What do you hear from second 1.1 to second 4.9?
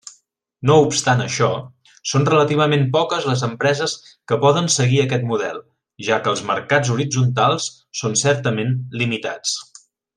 això, són relativament poques les empreses que poden